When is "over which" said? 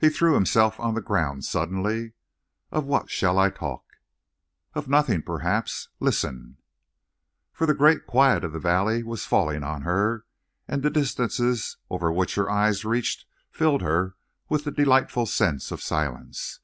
11.88-12.34